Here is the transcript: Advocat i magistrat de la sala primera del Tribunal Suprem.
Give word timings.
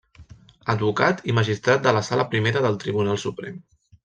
Advocat 0.73 1.21
i 1.31 1.35
magistrat 1.41 1.83
de 1.89 1.93
la 1.99 2.01
sala 2.09 2.27
primera 2.33 2.65
del 2.67 2.81
Tribunal 2.87 3.23
Suprem. 3.27 3.63